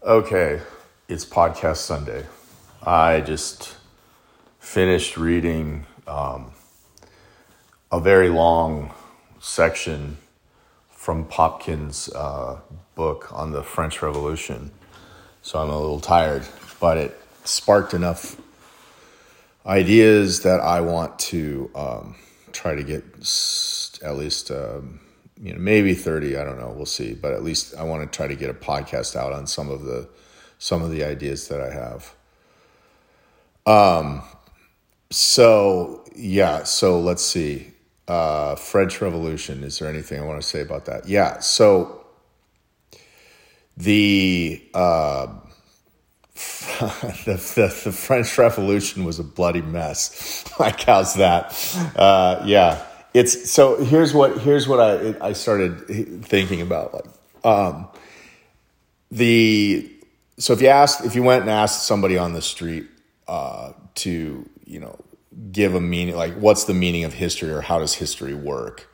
[0.00, 0.60] Okay,
[1.08, 2.24] it's podcast Sunday.
[2.86, 3.74] I just
[4.60, 6.52] finished reading um,
[7.90, 8.94] a very long
[9.40, 10.16] section
[10.88, 12.60] from Popkin's uh,
[12.94, 14.70] book on the French Revolution.
[15.42, 16.46] So I'm a little tired,
[16.78, 18.40] but it sparked enough
[19.66, 22.14] ideas that I want to um,
[22.52, 23.02] try to get
[24.04, 24.52] at least.
[24.52, 25.00] Um,
[25.40, 28.16] you know maybe 30 i don't know we'll see but at least i want to
[28.16, 30.08] try to get a podcast out on some of the
[30.58, 32.14] some of the ideas that i have
[33.66, 34.22] um
[35.10, 37.72] so yeah so let's see
[38.08, 42.04] uh french revolution is there anything i want to say about that yeah so
[43.76, 45.26] the uh
[46.78, 50.44] the, the, the French Revolution was a bloody mess.
[50.60, 51.52] like, how's that?
[51.96, 52.80] Uh, yeah,
[53.14, 57.06] it's so here's what here's what I I started thinking about like
[57.44, 57.88] um,
[59.10, 59.90] the
[60.38, 62.86] so if you asked if you went and asked somebody on the street
[63.26, 64.98] uh, to you know
[65.52, 68.90] give a meaning like what's the meaning of history or how does history work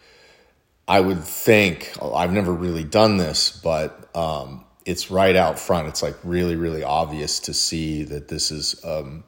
[0.86, 5.88] I would think I've never really done this but um, it's right out front.
[5.88, 9.24] It's like really really obvious to see that this is um,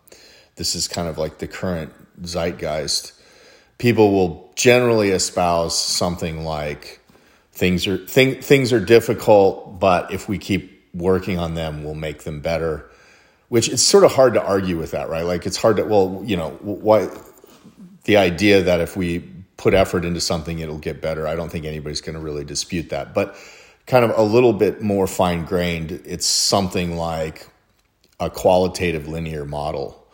[0.56, 3.15] this is kind of like the current zeitgeist
[3.78, 7.00] people will generally espouse something like
[7.52, 12.24] things are thing, things are difficult, but if we keep working on them, we'll make
[12.24, 12.90] them better.
[13.48, 15.24] Which it's sort of hard to argue with that, right?
[15.24, 17.08] Like it's hard to well, you know, why
[18.04, 19.20] the idea that if we
[19.56, 21.26] put effort into something, it'll get better.
[21.26, 23.36] I don't think anybody's going to really dispute that, but
[23.86, 27.46] kind of a little bit more fine grained, it's something like
[28.18, 30.04] a qualitative linear model.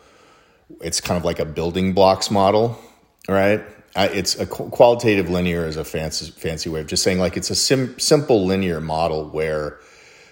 [0.81, 2.79] It's kind of like a building blocks model
[3.27, 3.63] right?
[3.95, 7.55] it's a qualitative linear is a fancy fancy way of just saying like it's a
[7.55, 9.77] sim, simple linear model where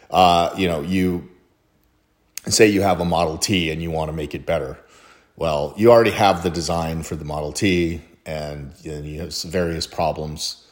[0.10, 1.30] uh, you know you
[2.48, 4.78] say you have a Model T and you want to make it better.
[5.36, 10.66] Well, you already have the design for the Model T, and you have various problems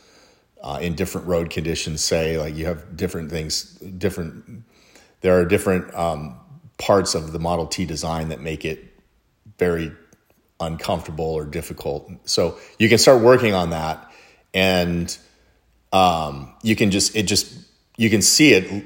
[0.61, 2.03] uh, in different road conditions.
[2.03, 4.63] Say like you have different things, different.
[5.21, 6.39] There are different um,
[6.77, 8.85] parts of the Model T design that make it
[9.57, 9.91] very
[10.59, 12.11] uncomfortable or difficult.
[12.25, 14.11] So you can start working on that,
[14.53, 15.15] and
[15.91, 17.53] um, you can just it just
[17.97, 18.85] you can see it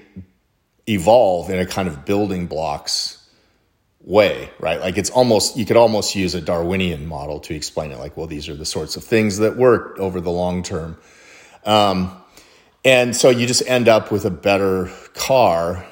[0.87, 3.19] evolve in a kind of building blocks
[4.01, 4.79] way, right?
[4.79, 7.99] Like it's almost you could almost use a Darwinian model to explain it.
[7.99, 10.97] Like, well, these are the sorts of things that work over the long term.
[11.65, 12.17] Um,
[12.85, 15.85] and so you just end up with a better car,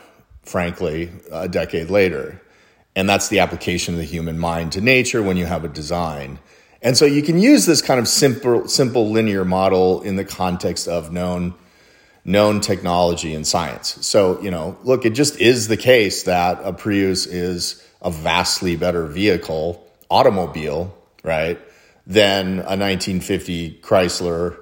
[0.43, 2.40] frankly, a decade later.
[2.95, 6.39] And that's the application of the human mind to nature when you have a design.
[6.81, 10.87] And so you can use this kind of simple, simple linear model in the context
[10.87, 11.53] of known,
[12.25, 14.05] known technology and science.
[14.05, 18.75] So, you know, look, it just is the case that a Prius is a vastly
[18.75, 21.59] better vehicle, automobile, right,
[22.07, 24.57] than a 1950 Chrysler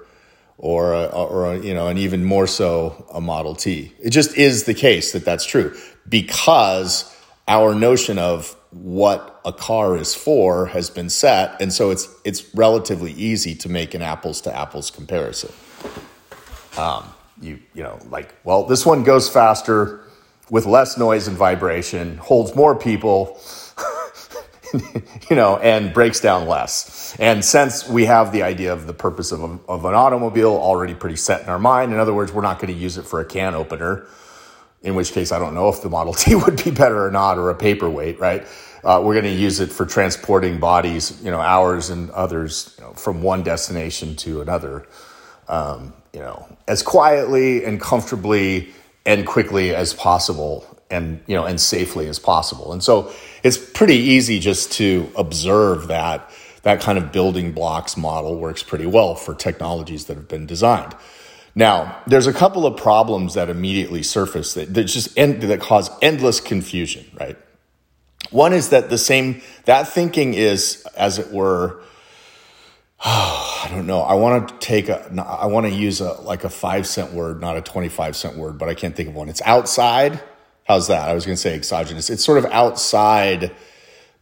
[0.57, 3.94] or a, or a, you know, and even more so a Model T.
[4.00, 5.75] It just is the case that that's true
[6.07, 7.16] because
[7.50, 12.54] our notion of what a car is for has been set and so it's it's
[12.54, 15.52] relatively easy to make an apples to apples comparison.
[16.78, 17.04] Um,
[17.42, 20.02] you you know like well this one goes faster
[20.52, 23.40] with less noise and vibration holds more people
[25.30, 27.16] you know and breaks down less.
[27.20, 30.94] And since we have the idea of the purpose of, a, of an automobile already
[30.94, 33.20] pretty set in our mind in other words we're not going to use it for
[33.20, 34.06] a can opener
[34.81, 37.38] in which case I don't know if the Model T would be better or not,
[37.38, 38.45] or a paperweight, right?
[38.84, 42.85] Uh, we're going to use it for transporting bodies, you know, ours and others, you
[42.85, 44.88] know, from one destination to another,
[45.50, 48.69] um, you know, as quietly and comfortably
[49.06, 52.72] and quickly as possible, and you know, and safely as possible.
[52.72, 53.11] And so
[53.44, 56.29] it's pretty easy just to observe that
[56.63, 60.94] that kind of building blocks model works pretty well for technologies that have been designed.
[61.59, 65.90] Now, there's a couple of problems that immediately surface that, that just end, that cause
[66.02, 67.38] endless confusion, right?
[68.32, 71.82] One is that the same, that thinking is, as it were,
[73.03, 74.00] oh, I don't know.
[74.00, 77.41] I want to take a, I want to use a, like a five cent word,
[77.41, 79.28] not a 25 cent word, but I can't think of one.
[79.28, 80.23] It's outside.
[80.64, 81.09] How's that?
[81.09, 82.09] I was going to say exogenous.
[82.09, 83.53] It's sort of outside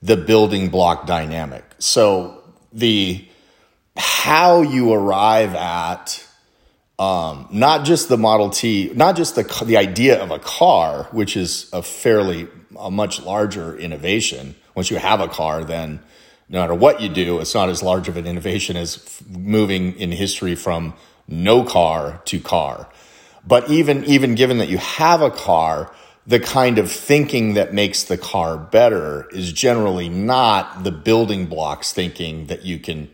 [0.02, 1.64] the building block dynamic.
[1.78, 2.42] So
[2.74, 3.28] the,
[3.96, 6.27] how you arrive at
[7.00, 11.38] um, not just the Model T, not just the the idea of a car, which
[11.38, 12.48] is a fairly
[12.78, 14.56] a much larger innovation.
[14.76, 16.00] Once you have a car, then
[16.50, 20.12] no matter what you do, it's not as large of an innovation as moving in
[20.12, 20.94] history from
[21.28, 22.90] no car to car.
[23.46, 25.94] But even even given that you have a car,
[26.26, 31.94] the kind of thinking that makes the car better is generally not the building blocks
[31.94, 33.10] thinking that you can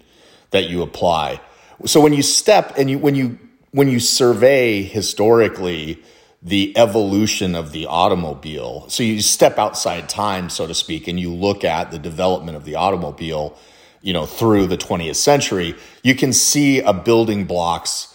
[0.51, 1.41] that you apply.
[1.85, 3.39] So when you step and you when you
[3.73, 6.01] when you survey historically
[6.41, 11.33] the evolution of the automobile, so you step outside time, so to speak, and you
[11.33, 13.57] look at the development of the automobile,
[14.01, 18.09] you know, through the 20th century, you can see a building blocks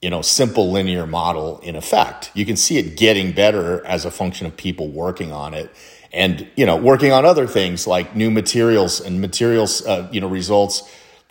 [0.00, 2.30] you know, simple linear model in effect.
[2.34, 5.74] You can see it getting better as a function of people working on it
[6.12, 10.28] and, you know, working on other things like new materials and materials, uh, you know,
[10.28, 10.82] results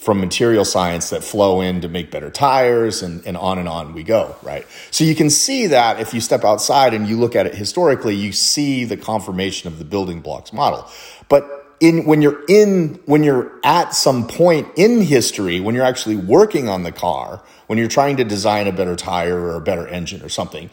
[0.04, 3.94] from material science that flow in to make better tires and, and on and on
[3.94, 4.68] we go, right?
[4.92, 8.16] So you can see that if you step outside and you look at it historically,
[8.16, 10.90] you see the confirmation of the building blocks model.
[11.30, 16.16] But in when you're in when you're at some point in history when you're actually
[16.16, 19.86] working on the car when you're trying to design a better tire or a better
[19.88, 20.70] engine or something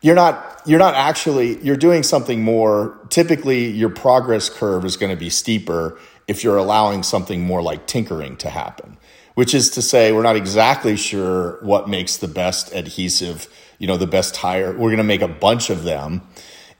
[0.00, 5.10] you're not you're not actually you're doing something more typically your progress curve is going
[5.10, 8.96] to be steeper if you're allowing something more like tinkering to happen
[9.34, 13.48] which is to say we're not exactly sure what makes the best adhesive
[13.78, 14.72] you know the best tire.
[14.72, 16.22] We're going to make a bunch of them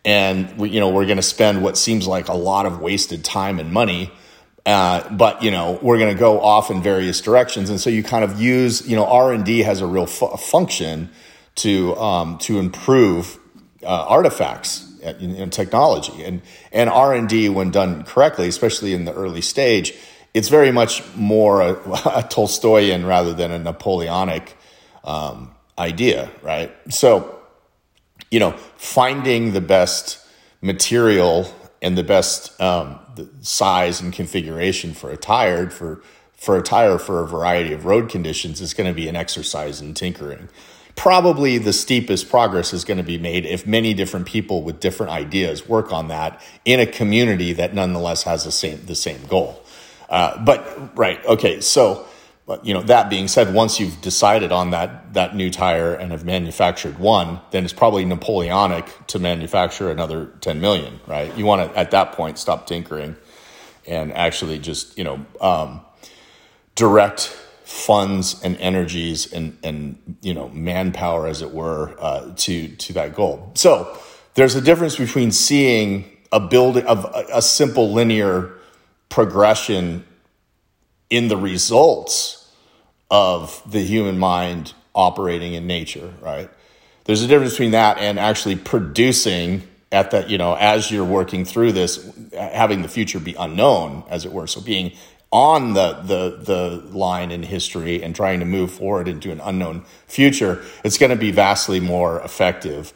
[0.05, 3.25] and we, you know we're going to spend what seems like a lot of wasted
[3.25, 4.13] time and money
[4.67, 7.69] uh, but you know we're going to go off in various directions.
[7.69, 11.11] And so you kind of use you know r&d has a real fu- function
[11.57, 13.39] to um, to improve
[13.83, 14.91] uh, artifacts
[15.21, 16.43] in, in, technology and
[16.73, 19.95] and r&d when done correctly especially in the early stage
[20.33, 24.57] it's very much more a, a tolstoyan rather than a napoleonic
[25.05, 27.35] um, idea right so
[28.35, 30.19] you know, finding the best
[30.61, 36.03] material and the best um, the size and configuration for a tire for
[36.35, 39.81] for a tire for a variety of road conditions is going to be an exercise
[39.81, 40.49] in tinkering.
[40.97, 45.13] Probably the steepest progress is going to be made if many different people with different
[45.13, 49.63] ideas work on that in a community that nonetheless has the same the same goal.
[50.09, 52.07] Uh, but right, okay, so
[52.47, 56.13] but you know, that being said, once you've decided on that that new tire and
[56.13, 61.35] have manufactured one, then it's probably Napoleonic to manufacture another 10 million, right?
[61.39, 63.17] You want to at that point stop tinkering
[63.87, 65.81] and actually just you know um,
[66.75, 67.35] direct
[67.75, 73.15] funds and energies and and you know manpower, as it were, uh, to to that
[73.15, 73.51] goal.
[73.55, 73.99] So
[74.35, 78.53] there's a difference between seeing a building of a, a simple linear
[79.09, 80.05] progression
[81.11, 82.53] in the results
[83.11, 86.49] of the human mind operating in nature, right?
[87.05, 91.45] There's a difference between that and actually producing at that, you know, as you're working
[91.45, 94.47] through this, having the future be unknown, as it were.
[94.47, 94.93] So being
[95.35, 99.85] on the the the line in history and trying to move forward into an unknown
[100.07, 102.93] future, it's going to be vastly more effective.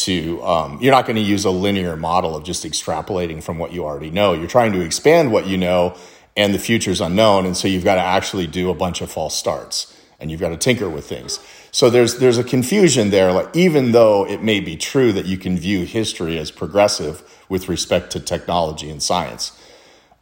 [0.00, 3.72] To um, you're not going to use a linear model of just extrapolating from what
[3.72, 4.34] you already know.
[4.34, 5.96] You're trying to expand what you know
[6.36, 7.46] and the future is unknown.
[7.46, 10.50] And so you've got to actually do a bunch of false starts and you've got
[10.50, 11.40] to tinker with things.
[11.70, 13.32] So there's, there's a confusion there.
[13.32, 17.68] Like, even though it may be true that you can view history as progressive with
[17.68, 19.58] respect to technology and science,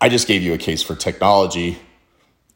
[0.00, 1.78] I just gave you a case for technology.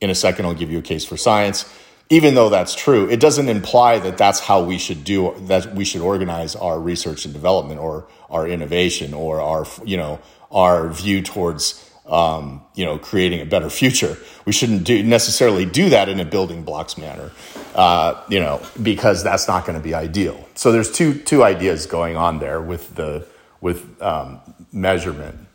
[0.00, 1.64] In a second, I'll give you a case for science.
[2.10, 5.74] Even though that's true, it doesn't imply that that's how we should do that.
[5.74, 10.88] We should organize our research and development, or our innovation, or our you know our
[10.88, 14.16] view towards um, you know, creating a better future.
[14.46, 17.30] We shouldn't do necessarily do that in a building blocks manner,
[17.74, 20.48] uh, you know, because that's not going to be ideal.
[20.54, 23.26] So there's two two ideas going on there with the
[23.60, 24.40] with um,
[24.72, 25.47] measurement,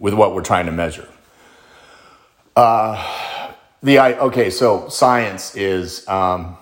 [0.00, 1.06] with what we're trying to measure.
[2.56, 6.06] Uh, the okay, so science is.
[6.08, 6.56] Um,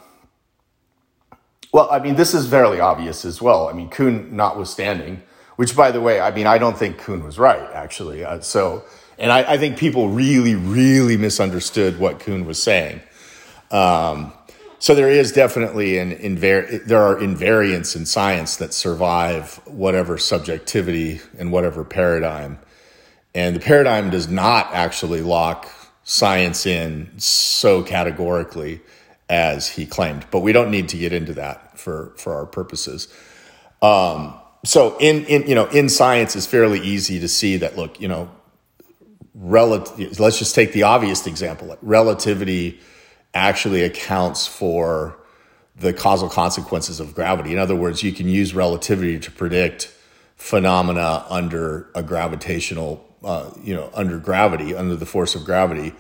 [1.72, 3.68] well, I mean, this is fairly obvious as well.
[3.68, 5.22] I mean, Kuhn notwithstanding,
[5.56, 8.24] which, by the way, I mean, I don't think Kuhn was right, actually.
[8.24, 8.84] Uh, so,
[9.18, 13.02] and I, I, think people really, really misunderstood what Kuhn was saying.
[13.70, 14.32] Um,
[14.78, 21.20] so there is definitely an invar- there are invariants in science that survive whatever subjectivity
[21.38, 22.60] and whatever paradigm.
[23.38, 25.70] And the paradigm does not actually lock
[26.02, 28.80] science in so categorically
[29.28, 30.26] as he claimed.
[30.32, 33.06] But we don't need to get into that for, for our purposes.
[33.80, 38.00] Um, so in, in you know in science it's fairly easy to see that look
[38.00, 38.28] you know
[39.34, 41.78] relative, let's just take the obvious example.
[41.80, 42.80] Relativity
[43.34, 45.16] actually accounts for
[45.76, 47.52] the causal consequences of gravity.
[47.52, 49.94] In other words, you can use relativity to predict
[50.34, 55.94] phenomena under a gravitational, uh, you know, under gravity, under the force of gravity,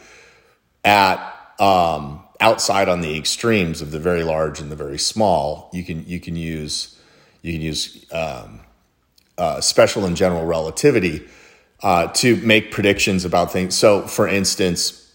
[0.84, 1.16] at
[1.58, 5.70] um, outside on the extremes of the very large and the very small.
[5.72, 6.98] You can you can use
[7.42, 8.60] you can use um,
[9.36, 11.26] uh, special and general relativity
[11.82, 13.76] uh, to make predictions about things.
[13.76, 15.14] So, for instance,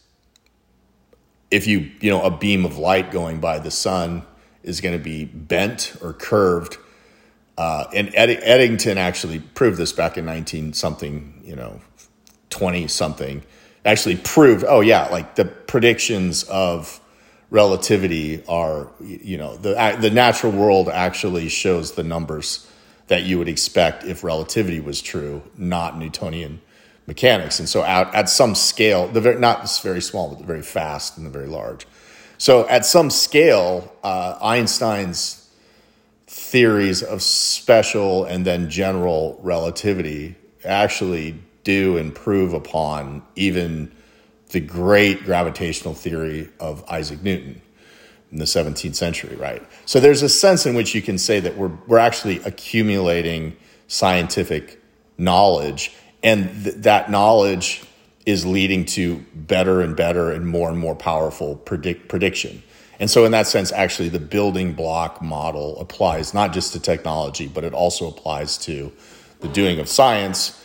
[1.51, 4.23] if you you know a beam of light going by the sun
[4.63, 6.77] is going to be bent or curved,
[7.57, 11.81] uh, and Ed- Eddington actually proved this back in nineteen something, you know,
[12.57, 13.43] twenty something.
[13.85, 17.01] Actually proved, oh yeah, like the predictions of
[17.49, 22.67] relativity are, you know, the the natural world actually shows the numbers
[23.07, 26.61] that you would expect if relativity was true, not Newtonian
[27.05, 27.59] mechanics.
[27.59, 31.17] And so, at, at some scale, the very, not very small, but the very fast
[31.17, 31.85] and the very large.
[32.37, 35.49] So, at some scale, uh, Einstein's
[36.27, 43.91] theories of special and then general relativity actually do improve upon even
[44.49, 47.61] the great gravitational theory of Isaac Newton
[48.31, 49.61] in the 17th century, right?
[49.85, 53.55] So there's a sense in which you can say that we're, we're actually accumulating
[53.87, 54.81] scientific
[55.17, 55.93] knowledge,
[56.23, 57.83] and th- that knowledge
[58.25, 62.63] is leading to better and better and more and more powerful predict- prediction.
[62.99, 67.47] And so, in that sense, actually, the building block model applies not just to technology,
[67.47, 68.91] but it also applies to
[69.41, 70.62] the doing of science.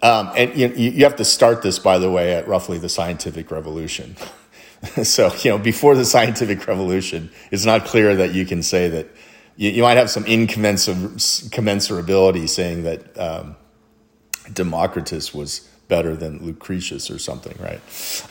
[0.00, 3.50] Um, and you, you have to start this, by the way, at roughly the scientific
[3.50, 4.16] revolution.
[5.02, 9.08] so, you know, before the scientific revolution, it's not clear that you can say that
[9.56, 13.56] you, you might have some incommensurability saying that um,
[14.52, 17.80] Democritus was better than Lucretius or something, right?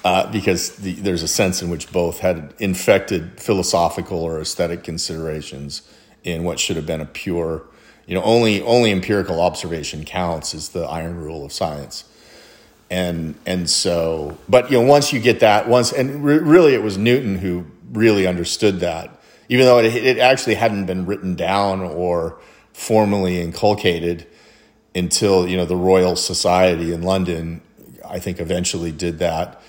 [0.06, 5.82] Uh, because the, there's a sense in which both had infected philosophical or aesthetic considerations
[6.24, 7.64] in what should have been a pure,
[8.08, 12.06] you know, only only empirical observation counts is the iron rule of science.
[12.90, 16.82] And and so but you know once you get that once and re- really it
[16.82, 21.82] was newton who really understood that even though it, it actually hadn't been written down
[21.82, 22.40] or
[22.72, 24.26] formally inculcated
[24.96, 27.60] until you know the royal society in london
[28.06, 29.62] i think eventually did that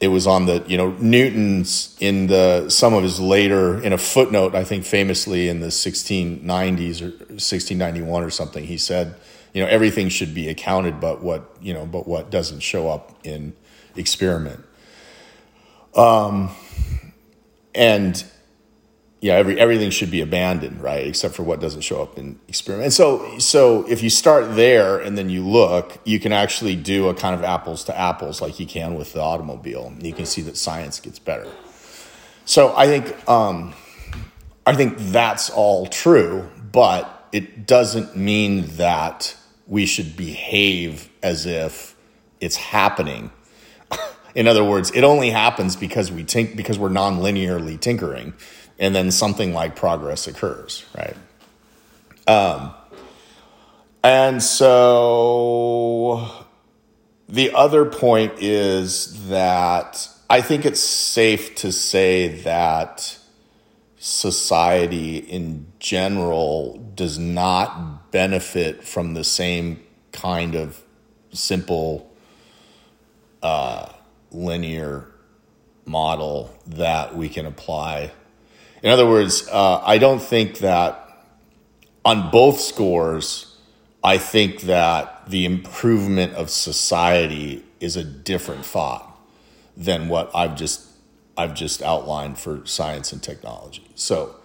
[0.00, 3.98] it was on the you know newton's in the some of his later in a
[3.98, 9.14] footnote i think famously in the 1690s or 1691 or something he said
[9.54, 13.14] you know everything should be accounted but what you know but what doesn't show up
[13.24, 13.54] in
[13.96, 14.62] experiment.
[15.94, 16.50] Um
[17.74, 18.22] and
[19.24, 21.06] yeah every everything should be abandoned right?
[21.06, 22.84] Except for what doesn't show up in experiment.
[22.84, 27.08] And so so if you start there and then you look you can actually do
[27.08, 29.94] a kind of apples to apples like you can with the automobile.
[29.98, 31.50] You can see that science gets better.
[32.44, 33.72] So i think um
[34.66, 39.34] i think that's all true but it doesn't mean that
[39.66, 41.96] we should behave as if
[42.40, 43.30] it's happening.
[44.34, 48.34] In other words, it only happens because we think because we're non-linearly tinkering,
[48.78, 51.16] and then something like progress occurs, right?
[52.26, 52.74] Um,
[54.02, 56.30] and so
[57.28, 63.18] the other point is that I think it's safe to say that
[63.98, 70.82] society in general does not benefit from the same kind of
[71.32, 72.14] simple
[73.42, 73.88] uh,
[74.30, 75.06] linear
[75.86, 78.12] model that we can apply.
[78.84, 81.08] In other words, uh, I don't think that
[82.04, 83.56] on both scores,
[84.02, 89.10] I think that the improvement of society is a different thought
[89.74, 90.86] than what I've just
[91.34, 93.88] I've just outlined for science and technology.
[93.94, 94.36] So,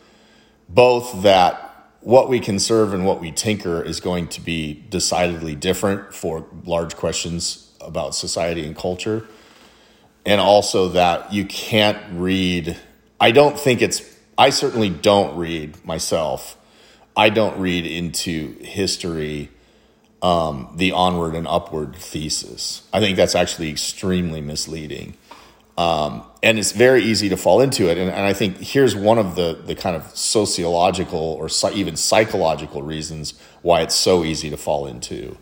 [0.69, 6.13] both that what we conserve and what we tinker is going to be decidedly different
[6.13, 9.27] for large questions about society and culture.
[10.25, 12.77] And also that you can't read,
[13.19, 16.58] I don't think it's, I certainly don't read myself.
[17.15, 19.50] I don't read into history
[20.22, 22.88] um, the onward and upward thesis.
[22.93, 25.15] I think that's actually extremely misleading.
[25.77, 27.98] Um, and it's very easy to fall into it.
[27.98, 32.81] And, and, I think here's one of the, the kind of sociological or even psychological
[32.81, 35.38] reasons why it's so easy to fall into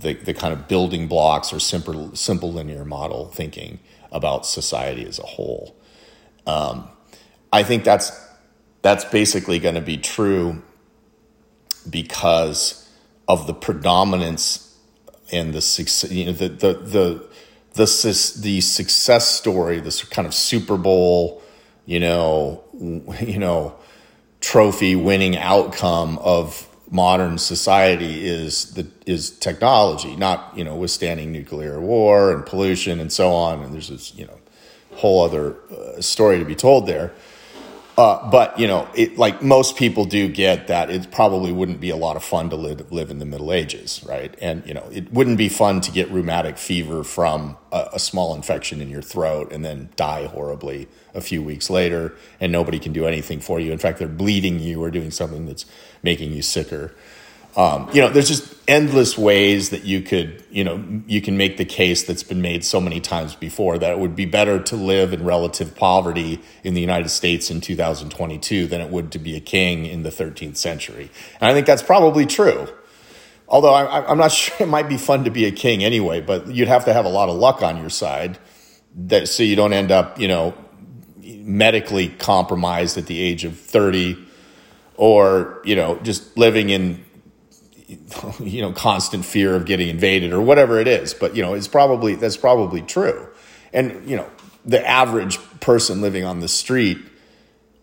[0.00, 3.78] the, the kind of building blocks or simple, simple linear model thinking
[4.10, 5.76] about society as a whole.
[6.48, 6.88] Um,
[7.52, 8.23] I think that's,
[8.84, 10.62] that's basically going to be true
[11.88, 12.86] because
[13.26, 14.76] of the predominance
[15.32, 17.28] and the, success, you know, the, the, the
[17.72, 21.42] the the success story, this kind of Super Bowl,
[21.86, 22.62] you know,
[23.20, 23.74] you know,
[24.40, 31.80] trophy winning outcome of modern society is the is technology, not you know withstanding nuclear
[31.80, 33.62] war and pollution and so on.
[33.62, 34.38] And there's this you know
[34.92, 37.14] whole other uh, story to be told there.
[37.96, 41.90] Uh, but you know, it, like most people do get that it probably wouldn't be
[41.90, 44.34] a lot of fun to live, live in the Middle Ages, right?
[44.40, 48.34] And you know, it wouldn't be fun to get rheumatic fever from a, a small
[48.34, 52.92] infection in your throat and then die horribly a few weeks later, and nobody can
[52.92, 53.70] do anything for you.
[53.70, 55.64] In fact, they're bleeding you or doing something that's
[56.02, 56.92] making you sicker.
[57.56, 61.56] Um, you know, there's just endless ways that you could, you know, you can make
[61.56, 64.76] the case that's been made so many times before that it would be better to
[64.76, 69.36] live in relative poverty in the United States in 2022 than it would to be
[69.36, 71.10] a king in the 13th century.
[71.40, 72.66] And I think that's probably true.
[73.46, 76.48] Although I, I'm not sure it might be fun to be a king anyway, but
[76.48, 78.38] you'd have to have a lot of luck on your side
[78.96, 80.54] that so you don't end up, you know,
[81.22, 84.16] medically compromised at the age of 30
[84.96, 87.03] or, you know, just living in
[88.40, 91.14] you know constant fear of getting invaded or whatever it is.
[91.14, 93.28] But you know it's probably that's probably true.
[93.72, 94.30] And you know
[94.64, 96.98] the average person living on the street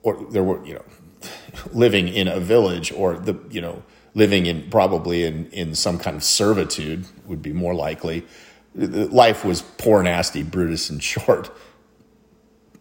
[0.04, 0.86] or there were you know
[1.74, 6.18] living in a village or the you know living in probably in in some kind
[6.18, 8.26] of servitude would be more likely.
[8.74, 11.52] Life was poor nasty brutus and short.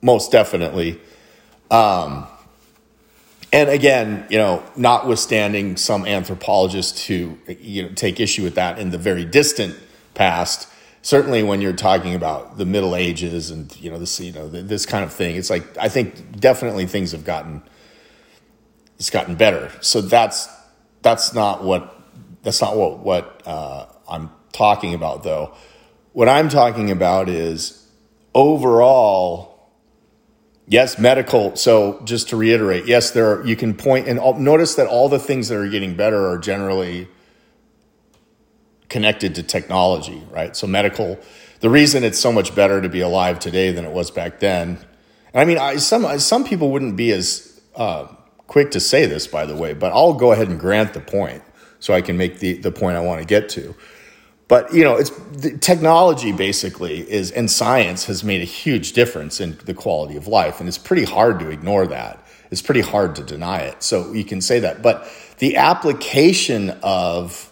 [0.00, 1.00] Most definitely.
[1.70, 2.26] Um
[3.52, 8.90] and again, you know, notwithstanding some anthropologists who you know take issue with that in
[8.90, 9.76] the very distant
[10.14, 10.69] past,
[11.02, 14.87] certainly when you're talking about the Middle Ages and you know this you know this
[14.87, 17.62] kind of thing, it's like I think definitely things have gotten
[18.99, 19.73] it's gotten better.
[19.80, 20.49] So that's
[21.02, 21.99] that's not what
[22.42, 25.54] that's not what what uh, I'm talking about though.
[26.12, 27.87] What I'm talking about is
[28.35, 29.50] overall
[30.70, 31.56] Yes, medical.
[31.56, 35.08] So just to reiterate, yes, there are, you can point and all, notice that all
[35.08, 37.08] the things that are getting better are generally
[38.88, 40.56] connected to technology, right?
[40.56, 41.18] So medical,
[41.58, 44.78] the reason it's so much better to be alive today than it was back then.
[45.34, 48.06] And I mean, I, some some people wouldn't be as uh,
[48.46, 51.42] quick to say this, by the way, but I'll go ahead and grant the point
[51.80, 53.74] so I can make the the point I want to get to.
[54.50, 55.12] But you know, it's
[55.61, 60.58] technology basically is and science has made a huge difference in the quality of life,
[60.58, 62.26] and it's pretty hard to ignore that.
[62.50, 63.84] It's pretty hard to deny it.
[63.84, 65.08] So you can say that, but
[65.39, 67.49] the application of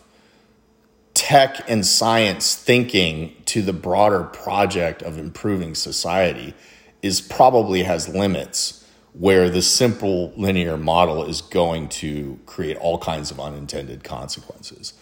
[1.15, 6.53] tech and science thinking to the broader project of improving society
[7.01, 13.31] is probably has limits where the simple linear model is going to create all kinds
[13.31, 14.95] of unintended consequences.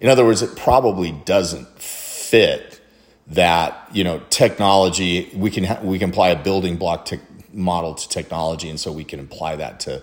[0.00, 2.80] In other words, it probably doesn't fit
[3.28, 5.30] that you know technology.
[5.34, 7.20] We can ha- we can apply a building block te-
[7.52, 10.02] model to technology, and so we can apply that to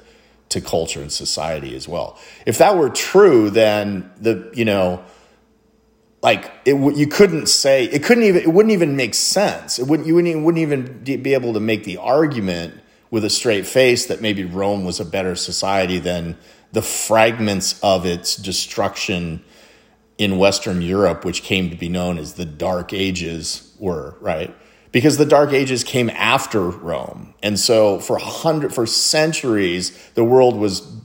[0.50, 2.18] to culture and society as well.
[2.46, 5.04] If that were true, then the you know
[6.22, 9.80] like it you couldn't say it couldn't even it wouldn't even make sense.
[9.80, 12.76] It wouldn't you wouldn't even, wouldn't even be able to make the argument
[13.10, 16.38] with a straight face that maybe Rome was a better society than
[16.74, 19.44] the fragments of its destruction
[20.18, 24.54] in Western Europe, which came to be known as the Dark Ages, were right
[24.92, 30.24] because the Dark Ages came after Rome, and so for a hundred for centuries the
[30.24, 30.96] world was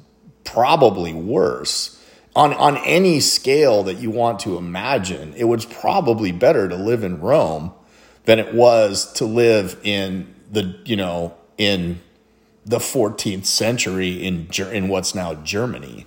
[0.45, 2.03] probably worse
[2.35, 5.35] on on any scale that you want to imagine.
[5.37, 7.73] It was probably better to live in Rome
[8.25, 12.01] than it was to live in the you know in
[12.65, 16.07] the 14th century in in what's now Germany.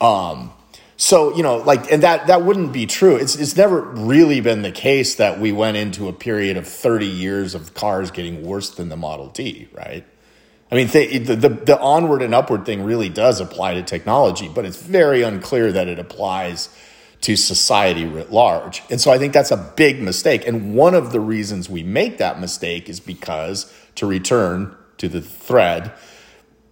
[0.00, 0.52] Um,
[1.00, 3.16] so you know like and that that wouldn't be true.
[3.16, 7.06] It's it's never really been the case that we went into a period of 30
[7.06, 10.04] years of cars getting worse than the model t right?
[10.70, 14.66] I mean the, the, the onward and upward thing really does apply to technology but
[14.66, 16.68] it's very unclear that it applies
[17.22, 18.82] to society writ large.
[18.90, 20.46] And so i think that's a big mistake.
[20.46, 25.22] And one of the reasons we make that mistake is because to return to the
[25.22, 25.94] thread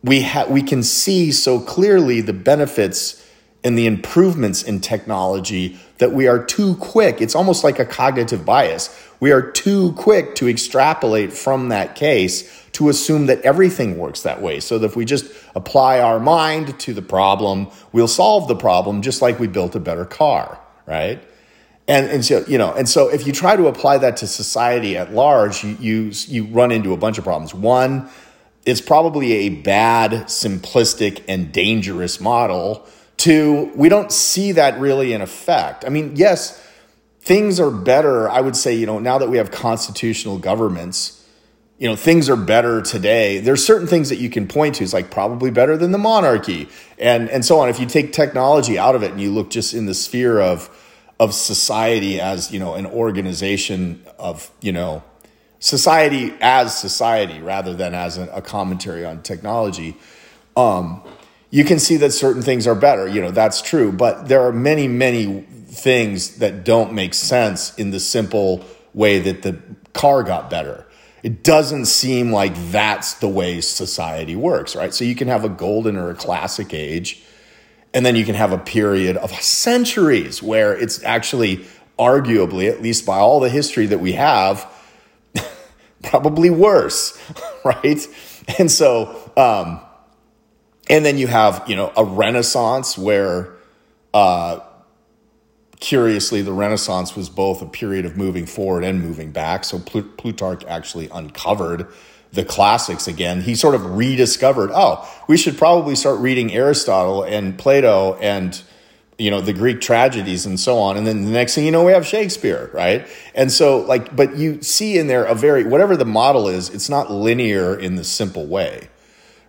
[0.02, 3.24] we ha- we can see so clearly the benefits
[3.64, 7.20] and the improvements in technology that we are too quick.
[7.20, 8.88] It's almost like a cognitive bias.
[9.20, 14.40] We are too quick to extrapolate from that case to assume that everything works that
[14.40, 14.60] way.
[14.60, 19.02] So that if we just apply our mind to the problem, we'll solve the problem
[19.02, 21.20] just like we built a better car, right?
[21.88, 24.96] And, and so, you know, and so if you try to apply that to society
[24.96, 27.52] at large, you, you, you run into a bunch of problems.
[27.52, 28.08] One,
[28.64, 32.86] it's probably a bad, simplistic, and dangerous model
[33.18, 35.84] to we don't see that really in effect.
[35.84, 36.64] I mean, yes,
[37.20, 38.28] things are better.
[38.28, 41.14] I would say, you know, now that we have constitutional governments,
[41.78, 43.38] you know, things are better today.
[43.38, 44.84] There's certain things that you can point to.
[44.84, 47.68] It's like probably better than the monarchy and, and so on.
[47.68, 50.68] If you take technology out of it and you look just in the sphere of,
[51.20, 55.04] of society as, you know, an organization of, you know,
[55.60, 59.96] society as society rather than as a, a commentary on technology,
[60.56, 61.02] um,
[61.50, 63.06] you can see that certain things are better.
[63.06, 63.92] You know, that's true.
[63.92, 69.42] But there are many, many things that don't make sense in the simple way that
[69.42, 69.58] the
[69.92, 70.86] car got better.
[71.22, 74.94] It doesn't seem like that's the way society works, right?
[74.94, 77.22] So you can have a golden or a classic age,
[77.92, 81.64] and then you can have a period of centuries where it's actually
[81.98, 84.70] arguably, at least by all the history that we have,
[86.04, 87.18] probably worse,
[87.64, 88.06] right?
[88.58, 89.80] And so, um,
[90.88, 93.52] and then you have, you know, a renaissance where,
[94.14, 94.60] uh,
[95.80, 99.64] curiously, the Renaissance was both a period of moving forward and moving back.
[99.64, 101.86] So Plutarch actually uncovered
[102.32, 103.42] the classics again.
[103.42, 108.60] He sort of rediscovered, oh, we should probably start reading Aristotle and Plato and
[109.18, 110.96] you know the Greek tragedies and so on.
[110.96, 113.06] And then the next thing you know, we have Shakespeare, right?
[113.34, 116.88] And so like, but you see in there a very whatever the model is, it's
[116.88, 118.88] not linear in the simple way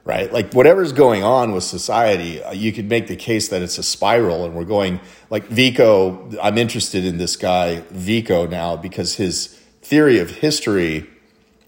[0.10, 0.34] right?
[0.34, 3.84] Like whatever's going on with society, uh, you could make the case that it's a
[3.84, 6.32] spiral, and we're going like Vico.
[6.42, 11.08] I'm interested in this guy Vico now because his theory of history.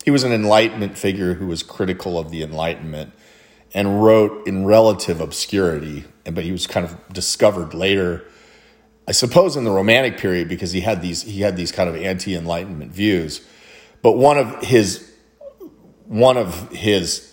[0.04, 3.14] He was an Enlightenment figure who was critical of the Enlightenment
[3.76, 8.26] and wrote in relative obscurity, but he was kind of discovered later.
[9.08, 11.96] I suppose in the Romantic period because he had these he had these kind of
[11.96, 13.42] anti-enlightenment views.
[14.02, 15.08] But one of his
[16.08, 17.31] one of his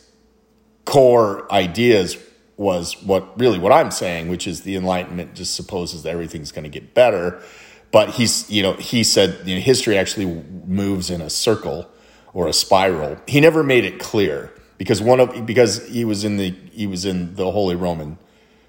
[0.88, 2.16] core ideas
[2.56, 6.64] was what really what I'm saying, which is the Enlightenment just supposes that everything's going
[6.64, 7.42] to get better.
[7.90, 10.26] But he's, you know, he said you know, history actually
[10.66, 11.90] moves in a circle
[12.32, 13.18] or a spiral.
[13.26, 17.04] He never made it clear because one of because he was in the he was
[17.04, 18.16] in the Holy Roman,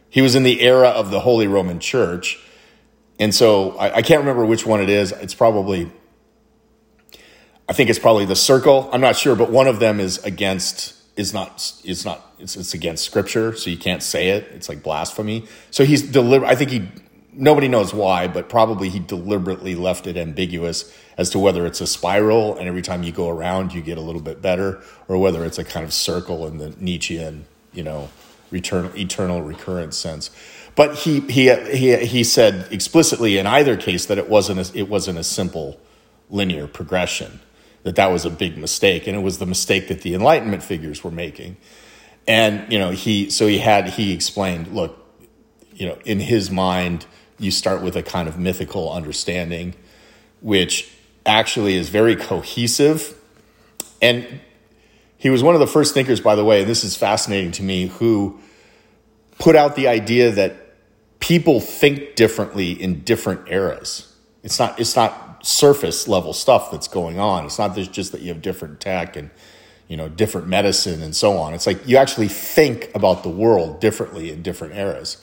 [0.10, 2.38] he was in the era of the Holy Roman Church,
[3.18, 5.14] and so I, I can't remember which one it is.
[5.14, 5.90] It's probably,
[7.70, 8.90] I think it's probably the circle.
[8.92, 12.74] I'm not sure, but one of them is against is not is not it's, it's
[12.74, 14.46] against scripture, so you can't say it.
[14.54, 15.46] It's like blasphemy.
[15.70, 16.48] So he's deliberate.
[16.48, 16.88] I think he
[17.34, 21.88] nobody knows why, but probably he deliberately left it ambiguous as to whether it's a
[21.88, 25.44] spiral and every time you go around you get a little bit better, or whether
[25.44, 28.10] it's a kind of circle in the Nietzschean, you know,
[28.54, 30.32] eternal eternal recurrence sense.
[30.76, 34.88] But he he he he said explicitly in either case that it wasn't a, it
[34.88, 35.82] wasn't a simple
[36.30, 37.42] linear progression
[37.84, 41.04] that that was a big mistake and it was the mistake that the enlightenment figures
[41.04, 41.58] were making.
[42.28, 44.98] And you know he so he had he explained look
[45.74, 47.06] you know in his mind
[47.40, 49.76] you start with a kind of mythical understanding
[50.42, 50.92] which
[51.26, 53.16] actually is very cohesive.
[54.02, 54.40] And
[55.18, 57.64] he was one of the first thinkers by the way and this is fascinating to
[57.64, 58.40] me who
[59.38, 60.56] put out the idea that
[61.20, 64.14] people think differently in different eras.
[64.44, 67.46] It's not it's not surface level stuff that's going on.
[67.46, 69.30] It's not just that you have different tech and
[69.88, 71.54] you know different medicine and so on.
[71.54, 75.18] It's like you actually think about the world differently in different eras.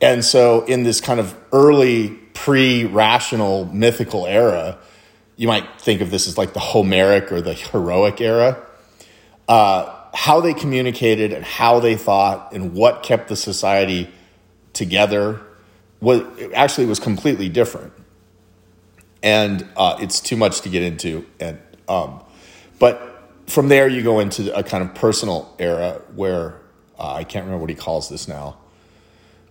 [0.00, 4.78] And so in this kind of early pre-rational mythical era,
[5.36, 8.62] you might think of this as like the Homeric or the heroic era.
[9.48, 14.10] Uh, how they communicated and how they thought and what kept the society
[14.72, 15.40] together
[16.00, 16.22] was
[16.54, 17.92] actually was completely different
[19.24, 21.26] and uh, it's too much to get into.
[21.40, 21.58] And
[21.88, 22.22] um,
[22.78, 26.60] but from there, you go into a kind of personal era where
[26.98, 28.58] uh, I can't remember what he calls this now,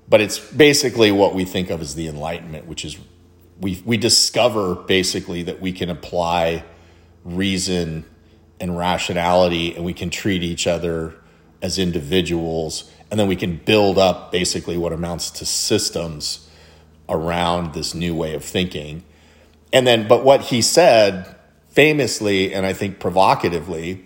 [0.08, 2.98] but it's basically what we think of as the Enlightenment, which is
[3.60, 6.64] we we discover basically that we can apply
[7.26, 8.06] reason
[8.60, 11.16] and rationality, and we can treat each other
[11.64, 16.48] as individuals, and then we can build up basically what amounts to systems
[17.10, 19.04] around this new way of thinking
[19.74, 21.36] and then, but what he said
[21.70, 24.06] famously and I think provocatively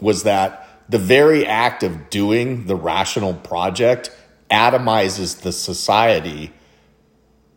[0.00, 4.10] was that the very act of doing the rational project
[4.50, 6.52] atomizes the society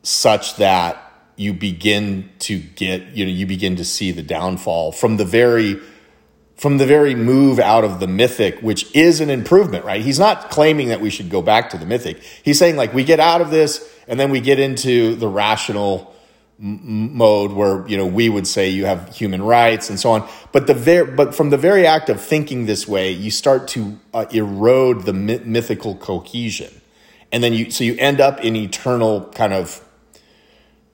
[0.02, 1.02] such that
[1.36, 5.80] you begin to get you know you begin to see the downfall from the very
[6.56, 10.02] from the very move out of the mythic which is an improvement right?
[10.02, 12.24] He's not claiming that we should go back to the mythic.
[12.44, 16.15] He's saying like we get out of this and then we get into the rational
[16.58, 20.28] mode where you know we would say you have human rights and so on.
[20.52, 24.00] But the ver- but from the very act of thinking this way you start to
[24.14, 26.72] uh, erode the mythical cohesion.
[27.32, 29.82] And then you so you end up in eternal kind of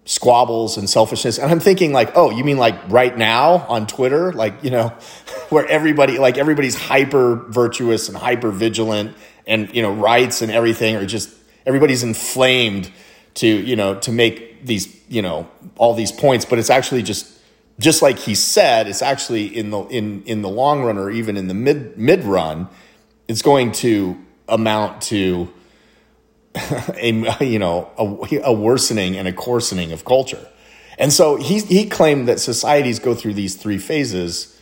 [0.05, 1.37] squabbles and selfishness.
[1.37, 4.33] And i'm thinking like oh you mean like right now on twitter?
[4.33, 4.89] Like you know
[5.49, 10.95] where everybody like everybody's hyper virtuous and hyper vigilant and you know rights and everything
[10.95, 11.29] are just
[11.67, 12.91] everybody's inflamed
[13.35, 17.31] to you know to make these you know all these points but it's actually just
[17.81, 21.35] just like he said, it's actually in the in in the long run or even
[21.35, 22.69] in the mid mid run,
[23.27, 24.17] it's going to
[24.47, 25.51] amount to
[26.55, 30.47] a you know a, a worsening and a coarsening of culture.
[30.97, 34.59] And so he he claimed that societies go through these three phases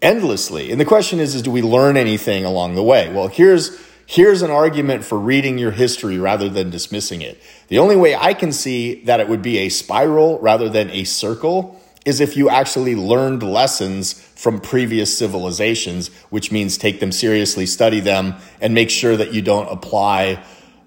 [0.00, 0.72] endlessly.
[0.72, 3.12] And the question is is do we learn anything along the way?
[3.12, 7.40] Well, here's here's an argument for reading your history rather than dismissing it.
[7.68, 11.04] The only way I can see that it would be a spiral rather than a
[11.04, 17.64] circle is if you actually learned lessons from previous civilizations, which means take them seriously,
[17.64, 20.42] study them, and make sure that you don't apply,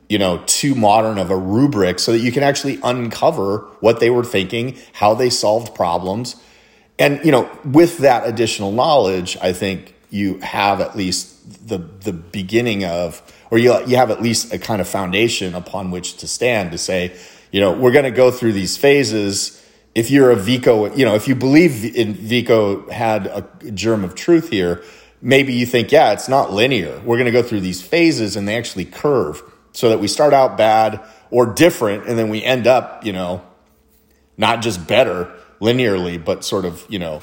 [0.10, 4.12] you know, too modern of a rubric so that you can actually uncover what they
[4.12, 6.36] were thinking, how they solved problems.
[6.99, 12.13] And, you know, with that additional knowledge, I think you have at least the the
[12.13, 16.27] beginning of or you you have at least a kind of foundation upon which to
[16.27, 17.15] stand to say,
[17.51, 19.63] you know, we're going to go through these phases
[19.97, 24.13] if you're a Vico, you know, if you believe in Vico had a germ of
[24.13, 24.83] truth here,
[25.23, 27.01] maybe you think, yeah, it's not linear.
[27.03, 30.36] We're going to go through these phases and they actually curve so that we start
[30.36, 33.41] out bad or different and then we end up, you know,
[34.38, 37.21] not just better linearly, but sort of, you know,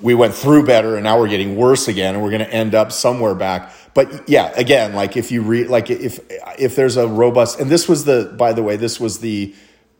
[0.00, 2.74] we went through better and now we're getting worse again and we're going to end
[2.74, 3.72] up somewhere back.
[3.94, 6.20] But yeah, again, like if you read, like if,
[6.58, 9.54] if there's a robust, and this was the, by the way, this was the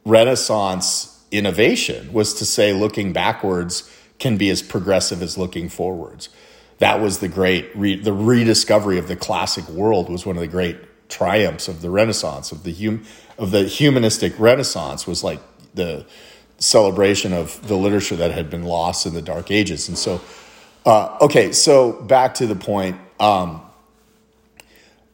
[0.05, 6.29] Renaissance innovation was to say looking backwards can be as progressive as looking forwards.
[6.79, 10.49] That was the great re- the rediscovery of the classic world was one of the
[10.49, 10.77] great
[11.09, 13.05] triumphs of the Renaissance of the hum-
[13.39, 15.41] of the humanistic Renaissance was like
[15.75, 16.07] the
[16.65, 19.89] celebration of the literature that had been lost in the Dark Ages.
[19.89, 20.21] And so,
[20.87, 22.97] uh, okay, so back to the point.
[23.21, 23.61] Um,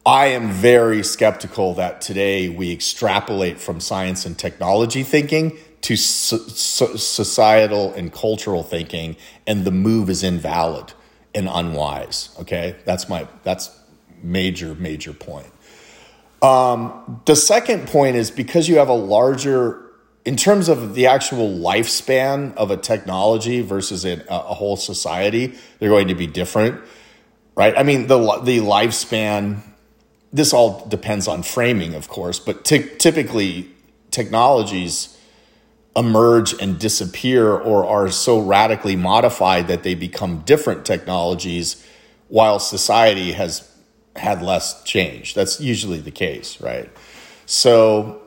[0.05, 6.37] I am very skeptical that today we extrapolate from science and technology thinking to so,
[6.37, 10.93] so societal and cultural thinking, and the move is invalid
[11.35, 12.35] and unwise.
[12.39, 13.69] Okay, that's my that's
[14.23, 15.51] major major point.
[16.41, 19.90] Um, the second point is because you have a larger,
[20.23, 25.89] in terms of the actual lifespan of a technology versus a, a whole society, they're
[25.89, 26.79] going to be different,
[27.55, 27.73] right?
[27.77, 29.61] I mean, the the lifespan.
[30.33, 33.69] This all depends on framing, of course, but t- typically
[34.11, 35.17] technologies
[35.93, 41.85] emerge and disappear or are so radically modified that they become different technologies
[42.29, 43.69] while society has
[44.15, 45.33] had less change.
[45.33, 46.89] That's usually the case, right?
[47.45, 48.21] So,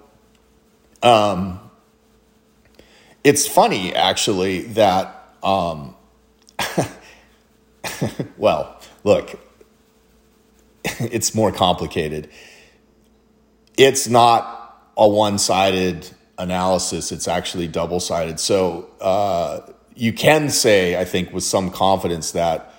[1.02, 1.58] um,
[3.24, 5.96] it's funny actually that, um,
[8.36, 9.40] well, look,
[10.84, 12.28] it's more complicated.
[13.78, 16.08] It's not a one sided
[16.38, 18.38] analysis, it's actually double sided.
[18.38, 19.60] So uh,
[19.94, 22.74] you can say, I think, with some confidence that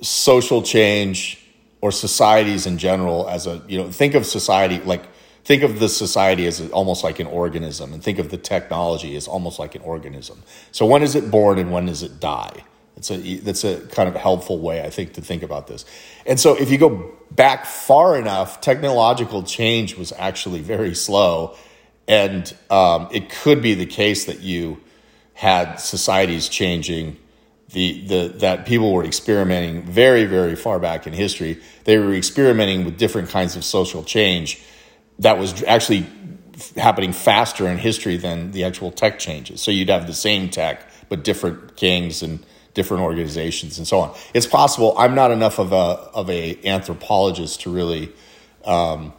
[0.00, 1.42] social change
[1.80, 5.02] or societies in general, as a, you know, think of society like,
[5.46, 9.28] think of the society as almost like an organism and think of the technology as
[9.28, 10.42] almost like an organism.
[10.72, 12.64] So when is it born and when does it die?
[12.96, 15.84] It's a that's a kind of helpful way I think to think about this.
[16.26, 21.54] And so if you go back far enough, technological change was actually very slow
[22.08, 24.80] and um, it could be the case that you
[25.34, 27.18] had societies changing,
[27.70, 31.60] the, the, that people were experimenting very, very far back in history.
[31.84, 34.60] They were experimenting with different kinds of social change
[35.18, 36.06] that was actually
[36.76, 39.60] happening faster in history than the actual tech changes.
[39.60, 44.16] So you'd have the same tech, but different kings and different organizations and so on.
[44.34, 44.94] It's possible.
[44.98, 48.12] I'm not enough of a of a anthropologist to really
[48.64, 49.12] um,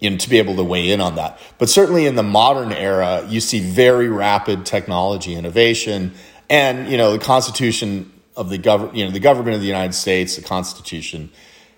[0.00, 1.38] you know, to be able to weigh in on that.
[1.58, 6.14] But certainly in the modern era, you see very rapid technology innovation,
[6.48, 9.94] and you know the Constitution of the government, you know, the government of the United
[9.94, 11.30] States, the Constitution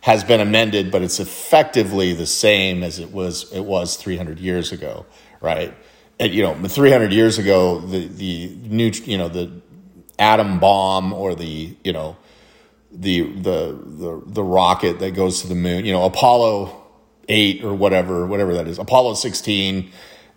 [0.03, 4.73] has been amended, but it's effectively the same as it was it was 300 years
[4.73, 5.07] ago,
[5.41, 5.75] right?
[6.21, 9.51] And, you know, 300 years ago, the the new, you know, the
[10.19, 12.17] atom bomb or the you know
[12.93, 16.79] the the the the rocket that goes to the moon, you know, Apollo
[17.29, 19.91] eight or whatever, whatever that is, Apollo 16,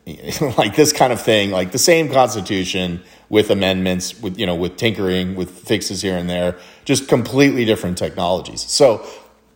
[0.57, 4.77] like this kind of thing, like the same constitution with amendments, with, you know, with
[4.77, 8.61] tinkering, with fixes here and there, just completely different technologies.
[8.61, 9.05] So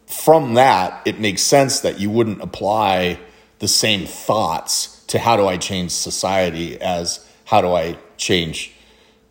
[0.10, 3.20] from that, it makes sense that you wouldn't apply
[3.60, 8.74] the same thoughts to how do I change society as how do I change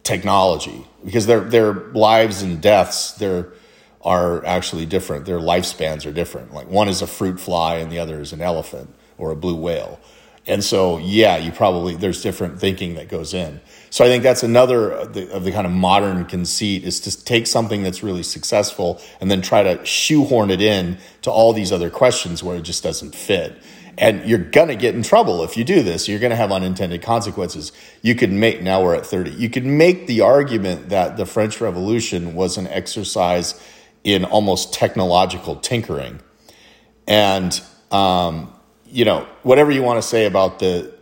[0.02, 3.52] technology because their their lives and deaths, their
[4.02, 5.26] are actually different.
[5.26, 6.54] Their lifespans are different.
[6.54, 9.56] Like one is a fruit fly and the other is an elephant or a blue
[9.56, 10.00] whale.
[10.46, 13.60] And so, yeah, you probably, there's different thinking that goes in.
[13.90, 17.24] So I think that's another of the, of the, kind of modern conceit is to
[17.24, 21.72] take something that's really successful and then try to shoehorn it in to all these
[21.72, 23.56] other questions where it just doesn't fit.
[23.96, 26.08] And you're going to get in trouble if you do this.
[26.08, 27.72] You're going to have unintended consequences.
[28.00, 31.60] You could make, now we're at 30, you could make the argument that the French
[31.60, 33.60] Revolution was an exercise
[34.04, 36.20] in almost technological tinkering.
[37.08, 38.52] And, um,
[38.86, 40.94] you know, whatever you want to say about the,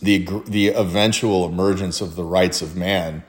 [0.00, 3.22] the the eventual emergence of the rights of man,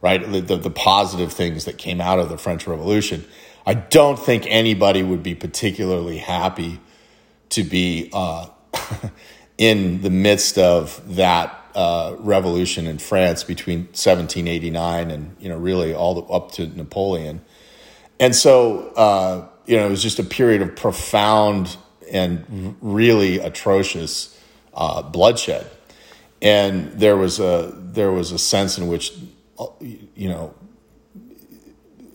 [0.00, 0.30] right?
[0.30, 3.24] The, the, the positive things that came out of the French Revolution.
[3.64, 6.80] I don't think anybody would be particularly happy
[7.50, 8.48] to be uh,
[9.58, 15.94] in the midst of that uh, revolution in France between 1789 and you know really
[15.94, 17.40] all the, up to Napoleon,
[18.20, 21.76] and so uh, you know it was just a period of profound
[22.10, 24.38] and really atrocious
[24.74, 25.66] uh, bloodshed
[26.42, 29.14] and there was a there was a sense in which
[29.80, 30.54] you know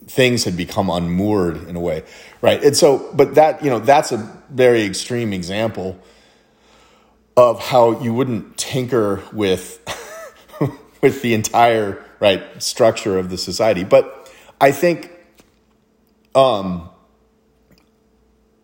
[0.08, 2.04] things had become unmoored in a way
[2.42, 2.64] right?
[2.64, 4.18] And so but that you know that's a
[4.50, 6.00] very extreme example
[7.36, 9.80] of how you wouldn't tinker with
[11.02, 13.84] with the entire right structure of the society.
[13.84, 14.14] But
[14.60, 15.12] i think
[16.34, 16.90] um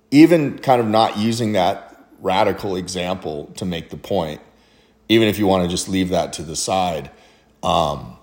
[0.09, 4.41] even kind of not using that radical example to make the point
[5.09, 7.11] even if you want to just leave that to the side,
[7.61, 8.17] um,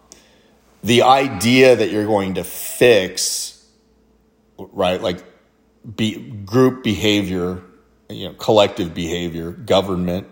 [0.83, 3.65] the idea that you're going to fix,
[4.57, 5.23] right, like
[5.97, 7.63] be, group behavior,
[8.09, 10.27] you know, collective behavior, government,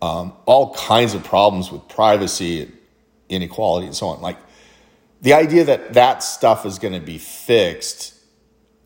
[0.00, 2.70] um, all kinds of problems with privacy,
[3.28, 4.20] inequality, and so on.
[4.20, 4.38] Like
[5.22, 8.14] the idea that that stuff is going to be fixed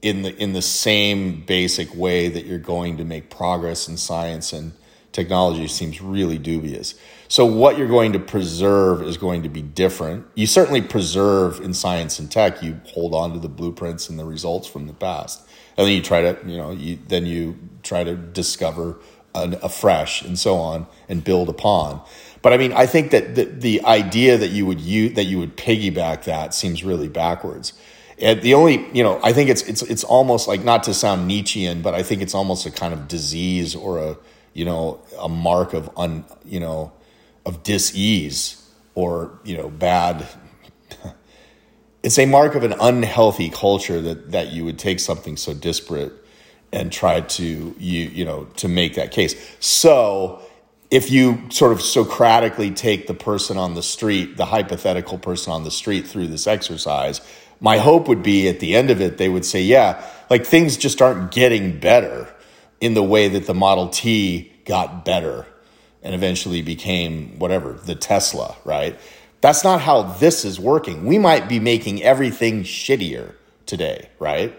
[0.02, 4.52] in the in the same basic way that you're going to make progress in science
[4.52, 4.72] and
[5.12, 6.94] technology seems really dubious.
[7.28, 10.26] So what you're going to preserve is going to be different.
[10.34, 12.62] You certainly preserve in science and tech.
[12.62, 15.46] You hold on to the blueprints and the results from the past,
[15.76, 18.98] and then you try to, you know, you, then you try to discover
[19.34, 22.02] an, afresh and so on and build upon.
[22.42, 25.38] But I mean, I think that the, the idea that you would use, that you
[25.38, 27.74] would piggyback that seems really backwards.
[28.18, 31.26] And the only, you know, I think it's it's it's almost like not to sound
[31.26, 34.16] Nietzschean, but I think it's almost a kind of disease or a
[34.52, 36.92] you know, a mark of un, you know,
[37.46, 40.26] of dis-ease or, you know, bad.
[42.02, 46.12] it's a mark of an unhealthy culture that, that you would take something so disparate
[46.72, 49.34] and try to, you, you know, to make that case.
[49.60, 50.40] So
[50.90, 55.64] if you sort of Socratically take the person on the street, the hypothetical person on
[55.64, 57.20] the street through this exercise,
[57.60, 60.76] my hope would be at the end of it, they would say, yeah, like things
[60.76, 62.32] just aren't getting better
[62.80, 65.46] in the way that the Model T got better
[66.02, 68.98] and eventually became whatever, the Tesla, right?
[69.40, 71.06] That's not how this is working.
[71.06, 73.34] We might be making everything shittier
[73.66, 74.54] today, right?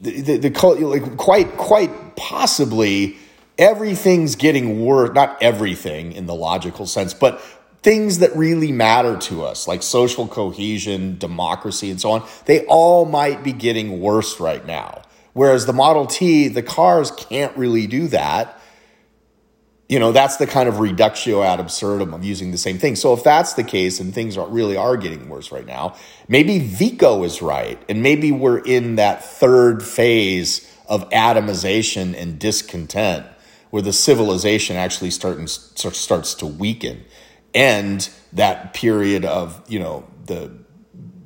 [0.00, 3.18] The, the, the like quite quite possibly
[3.58, 5.14] everything's getting worse.
[5.14, 7.40] Not everything in the logical sense, but
[7.82, 12.28] things that really matter to us, like social cohesion, democracy, and so on.
[12.46, 15.02] They all might be getting worse right now.
[15.32, 18.60] Whereas the Model T, the cars can't really do that.
[19.88, 22.94] You know, that's the kind of reductio ad absurdum of using the same thing.
[22.94, 25.96] So if that's the case and things are, really are getting worse right now,
[26.28, 27.80] maybe Vico is right.
[27.88, 33.26] And maybe we're in that third phase of atomization and discontent
[33.70, 37.04] where the civilization actually starting, starts to weaken.
[37.54, 40.52] And that period of, you know, the,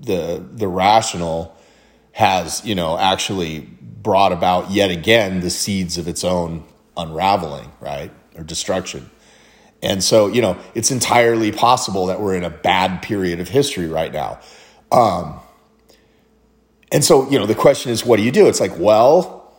[0.00, 1.56] the, the rational
[2.12, 3.68] has, you know, actually
[4.04, 6.62] brought about yet again the seeds of its own
[6.96, 8.12] unraveling, right?
[8.36, 9.10] Or destruction.
[9.82, 13.88] And so, you know, it's entirely possible that we're in a bad period of history
[13.88, 14.38] right now.
[14.92, 15.40] Um,
[16.92, 18.46] and so, you know, the question is, what do you do?
[18.46, 19.52] It's like, well,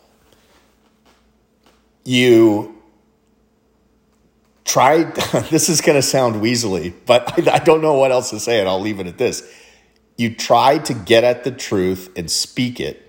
[2.06, 2.82] you
[4.64, 5.16] tried,
[5.50, 8.60] this is going to sound weaselly, but I, I don't know what else to say,
[8.60, 9.44] and I'll leave it at this.
[10.18, 13.05] You try to get at the truth and speak it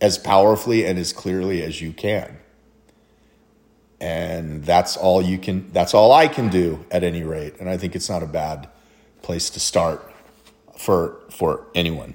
[0.00, 2.38] as powerfully and as clearly as you can.
[4.00, 7.54] And that's all you can, that's all I can do at any rate.
[7.60, 8.68] And I think it's not a bad
[9.22, 10.12] place to start
[10.78, 12.14] for, for anyone.